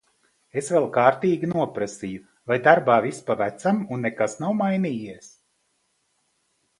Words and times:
Es 0.59 0.69
vēl 0.75 0.85
kārtīgi 0.93 1.49
noprasīju, 1.49 2.21
vai 2.51 2.57
darbā 2.67 2.95
viss 3.07 3.21
pa 3.27 3.35
vecam 3.41 3.83
un 3.97 4.01
nekas 4.07 4.35
nav 4.45 4.57
mainījies? 4.63 5.29